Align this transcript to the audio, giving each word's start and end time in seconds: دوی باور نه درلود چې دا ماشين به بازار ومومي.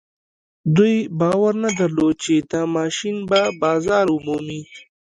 دوی 0.75 0.97
باور 1.19 1.53
نه 1.63 1.69
درلود 1.79 2.15
چې 2.23 2.33
دا 2.51 2.61
ماشين 2.75 3.15
به 3.29 3.41
بازار 3.61 4.05
ومومي. 4.11 4.61